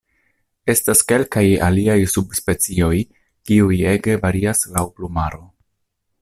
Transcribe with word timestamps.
Estas 0.73 1.03
kelkaj 1.11 1.43
aliaj 1.67 1.97
subspecioj 2.13 2.95
kiuj 3.51 3.79
ege 3.93 4.17
varias 4.27 4.67
laŭ 4.75 4.85
plumaro. 4.97 5.45